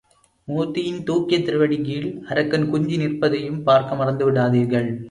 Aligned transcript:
மூர்த்தியின் 0.47 1.03
தூக்கிய 1.03 1.39
திருவடிக் 1.41 1.85
கீழ் 1.85 2.09
அரக்கன் 2.29 2.69
குன்றி 2.69 2.97
நிற்பதையும் 2.97 3.63
பார்க்க 3.63 3.95
மறந்து 3.95 4.31
விடாதீர்கள். 4.31 4.91